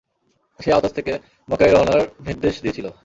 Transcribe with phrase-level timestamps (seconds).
[0.59, 1.13] সে আওতাস থেকে
[1.49, 2.87] মক্কায় রওনার নির্দেশ দিয়েছিল।